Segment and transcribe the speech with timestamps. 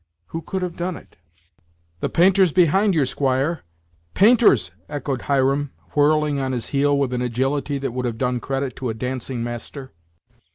[0.29, 1.17] Who could have done it?"
[1.99, 3.61] "The painters behind you, squire."
[4.15, 8.75] "Painters!" echoed Hiram, whirling on his heel with an agility that would have done credit
[8.77, 9.91] to a dancing' master.